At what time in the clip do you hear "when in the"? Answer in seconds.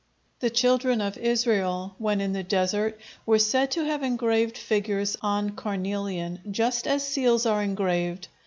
1.99-2.41